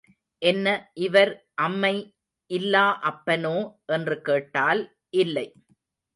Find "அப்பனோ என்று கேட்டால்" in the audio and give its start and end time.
3.03-4.81